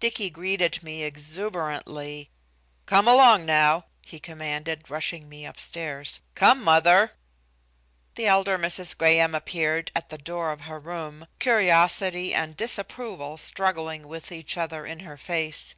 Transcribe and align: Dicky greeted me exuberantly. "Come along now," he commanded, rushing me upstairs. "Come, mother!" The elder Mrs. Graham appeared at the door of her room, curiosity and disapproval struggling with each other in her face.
Dicky 0.00 0.28
greeted 0.28 0.82
me 0.82 1.02
exuberantly. 1.02 2.28
"Come 2.84 3.08
along 3.08 3.46
now," 3.46 3.86
he 4.02 4.20
commanded, 4.20 4.90
rushing 4.90 5.30
me 5.30 5.46
upstairs. 5.46 6.20
"Come, 6.34 6.62
mother!" 6.62 7.12
The 8.16 8.26
elder 8.26 8.58
Mrs. 8.58 8.94
Graham 8.94 9.34
appeared 9.34 9.90
at 9.96 10.10
the 10.10 10.18
door 10.18 10.52
of 10.52 10.60
her 10.68 10.78
room, 10.78 11.26
curiosity 11.38 12.34
and 12.34 12.54
disapproval 12.54 13.38
struggling 13.38 14.06
with 14.08 14.30
each 14.30 14.58
other 14.58 14.84
in 14.84 15.00
her 15.00 15.16
face. 15.16 15.74